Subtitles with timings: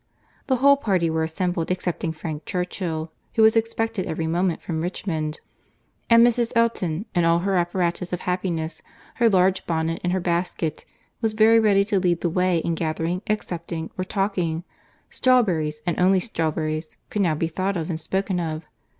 [0.47, 5.39] —The whole party were assembled, excepting Frank Churchill, who was expected every moment from Richmond;
[6.09, 6.51] and Mrs.
[6.55, 8.81] Elton, in all her apparatus of happiness,
[9.17, 10.85] her large bonnet and her basket,
[11.21, 16.97] was very ready to lead the way in gathering, accepting, or talking—strawberries, and only strawberries,
[17.11, 18.65] could now be thought or spoken of.